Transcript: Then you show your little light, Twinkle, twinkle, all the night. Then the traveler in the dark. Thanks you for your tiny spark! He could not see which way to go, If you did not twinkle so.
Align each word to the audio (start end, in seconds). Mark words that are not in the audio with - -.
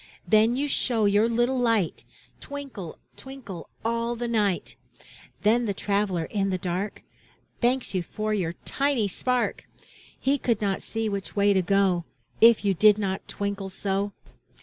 Then 0.27 0.55
you 0.55 0.67
show 0.67 1.05
your 1.05 1.29
little 1.29 1.59
light, 1.59 2.05
Twinkle, 2.39 2.97
twinkle, 3.17 3.69
all 3.85 4.15
the 4.15 4.27
night. 4.27 4.75
Then 5.43 5.67
the 5.67 5.75
traveler 5.75 6.23
in 6.23 6.49
the 6.49 6.57
dark. 6.57 7.03
Thanks 7.59 7.93
you 7.93 8.01
for 8.01 8.33
your 8.33 8.53
tiny 8.65 9.07
spark! 9.07 9.65
He 10.19 10.39
could 10.39 10.59
not 10.59 10.81
see 10.81 11.07
which 11.07 11.35
way 11.35 11.53
to 11.53 11.61
go, 11.61 12.05
If 12.41 12.65
you 12.65 12.73
did 12.73 12.97
not 12.97 13.27
twinkle 13.27 13.69
so. 13.69 14.13